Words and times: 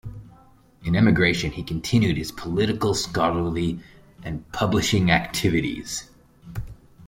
In 0.83 0.95
emigration 0.95 1.51
he 1.51 1.61
continued 1.61 2.17
his 2.17 2.31
political, 2.31 2.95
scholarly 2.95 3.81
and 4.23 4.51
publishing 4.51 5.11
activities. 5.11 6.09